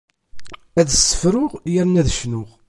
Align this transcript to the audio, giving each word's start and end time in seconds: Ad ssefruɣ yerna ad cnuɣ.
Ad 0.79 0.87
ssefruɣ 0.91 1.51
yerna 1.73 1.97
ad 2.01 2.09
cnuɣ. 2.19 2.49